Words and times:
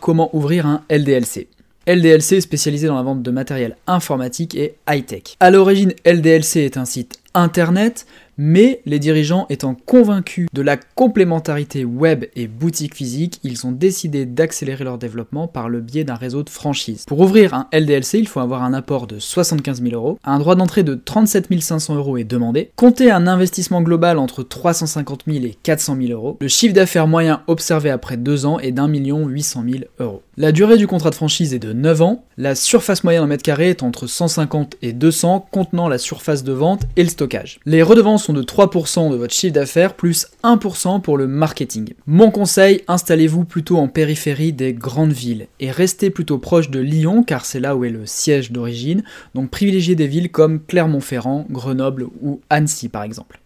Comment 0.00 0.34
ouvrir 0.34 0.66
un 0.66 0.82
LDLC 0.90 1.48
LDLC 1.86 2.32
est 2.32 2.40
spécialisé 2.40 2.86
dans 2.86 2.94
la 2.94 3.02
vente 3.02 3.22
de 3.22 3.30
matériel 3.30 3.76
informatique 3.86 4.54
et 4.54 4.76
high-tech. 4.88 5.36
A 5.40 5.50
l'origine, 5.50 5.92
LDLC 6.06 6.56
est 6.56 6.76
un 6.78 6.86
site 6.86 7.18
internet, 7.34 8.06
mais 8.36 8.80
les 8.86 8.98
dirigeants 8.98 9.46
étant 9.48 9.74
convaincus 9.74 10.48
de 10.52 10.62
la 10.62 10.76
complémentarité 10.76 11.84
web 11.84 12.24
et 12.34 12.46
boutique 12.46 12.94
physique, 12.94 13.40
ils 13.44 13.66
ont 13.66 13.72
décidé 13.72 14.26
d'accélérer 14.26 14.84
leur 14.84 14.98
développement 14.98 15.46
par 15.46 15.68
le 15.68 15.80
biais 15.80 16.04
d'un 16.04 16.14
réseau 16.14 16.42
de 16.42 16.50
franchise. 16.50 17.04
Pour 17.06 17.20
ouvrir 17.20 17.54
un 17.54 17.68
LDLC, 17.72 18.14
il 18.14 18.28
faut 18.28 18.40
avoir 18.40 18.62
un 18.62 18.74
apport 18.74 19.06
de 19.06 19.18
75 19.18 19.82
000 19.82 19.94
euros, 19.94 20.18
un 20.24 20.38
droit 20.38 20.56
d'entrée 20.56 20.82
de 20.82 20.94
37 20.94 21.48
500 21.60 21.94
euros 21.94 22.16
est 22.16 22.24
demandé, 22.24 22.70
compter 22.76 23.10
un 23.10 23.26
investissement 23.26 23.82
global 23.82 24.18
entre 24.18 24.42
350 24.42 25.24
000 25.26 25.44
et 25.44 25.56
400 25.62 25.96
000 26.00 26.12
euros, 26.12 26.36
le 26.40 26.48
chiffre 26.48 26.74
d'affaires 26.74 27.06
moyen 27.06 27.42
observé 27.46 27.90
après 27.90 28.16
deux 28.16 28.46
ans 28.46 28.58
est 28.58 28.72
d'un 28.72 28.88
million 28.88 29.26
800 29.26 29.64
000 29.68 29.84
euros. 30.00 30.22
La 30.36 30.52
durée 30.52 30.76
du 30.76 30.86
contrat 30.86 31.10
de 31.10 31.14
franchise 31.14 31.54
est 31.54 31.58
de 31.60 31.72
9 31.72 32.02
ans, 32.02 32.24
la 32.36 32.54
surface 32.54 33.04
moyenne 33.04 33.22
en 33.22 33.26
mètre 33.28 33.44
carré 33.44 33.70
est 33.70 33.82
entre 33.82 34.06
150 34.06 34.76
et 34.82 34.92
200 34.92 35.46
contenant 35.52 35.88
la 35.88 35.98
surface 35.98 36.42
de 36.42 36.52
vente 36.52 36.82
et 36.96 37.04
le 37.04 37.10
Les 37.64 37.82
redevances 37.82 38.24
sont 38.24 38.32
de 38.32 38.42
3% 38.42 39.10
de 39.10 39.16
votre 39.16 39.34
chiffre 39.34 39.54
d'affaires 39.54 39.94
plus 39.94 40.26
1% 40.42 41.00
pour 41.00 41.16
le 41.16 41.26
marketing. 41.26 41.94
Mon 42.06 42.30
conseil, 42.30 42.82
installez-vous 42.88 43.44
plutôt 43.44 43.78
en 43.78 43.88
périphérie 43.88 44.52
des 44.52 44.72
grandes 44.72 45.12
villes 45.12 45.46
et 45.60 45.70
restez 45.70 46.10
plutôt 46.10 46.38
proche 46.38 46.70
de 46.70 46.80
Lyon 46.80 47.22
car 47.22 47.44
c'est 47.44 47.60
là 47.60 47.76
où 47.76 47.84
est 47.84 47.90
le 47.90 48.06
siège 48.06 48.52
d'origine, 48.52 49.02
donc 49.34 49.50
privilégiez 49.50 49.94
des 49.94 50.06
villes 50.06 50.30
comme 50.30 50.60
Clermont-Ferrand, 50.60 51.46
Grenoble 51.50 52.06
ou 52.22 52.40
Annecy 52.50 52.88
par 52.88 53.02
exemple. 53.02 53.40